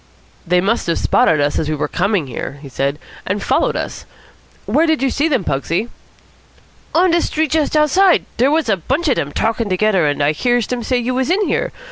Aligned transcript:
"They 0.47 0.61
must 0.61 0.87
have 0.87 0.97
spotted 0.97 1.39
us 1.39 1.59
as 1.59 1.69
we 1.69 1.75
were 1.75 1.87
coming 1.87 2.25
here," 2.25 2.57
he 2.63 2.69
said, 2.69 2.97
"and 3.23 3.43
followed 3.43 3.75
us. 3.75 4.07
Where 4.65 4.87
did 4.87 5.03
you 5.03 5.11
see 5.11 5.27
them, 5.27 5.43
Pugsy?" 5.43 5.89
"On 6.95 7.11
de 7.11 7.21
Street 7.21 7.51
just 7.51 7.77
outside. 7.77 8.25
Dere 8.37 8.49
was 8.49 8.67
a 8.67 8.77
bunch 8.77 9.07
of 9.09 9.17
dem 9.17 9.31
talkin' 9.31 9.69
togedder, 9.69 10.07
and 10.09 10.23
I 10.23 10.31
hears 10.31 10.65
dem 10.65 10.81
say 10.81 10.97
you 10.97 11.13
was 11.13 11.29
in 11.29 11.47
here. 11.47 11.71